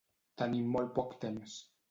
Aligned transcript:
Tenim 0.41 0.71
molt 0.77 0.91
poc 0.97 1.15
temps. 1.27 1.61